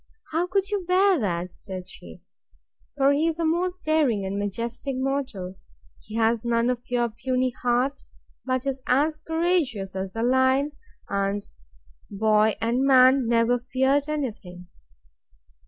[0.31, 1.51] —How could you bear that?
[1.53, 2.23] said she:
[2.97, 5.59] for he is a most daring and majestic mortal!
[5.99, 8.09] He has none of your puny hearts,
[8.43, 10.71] but is as courageous as a lion;
[11.07, 11.45] and,
[12.09, 14.69] boy and man, never feared any thing.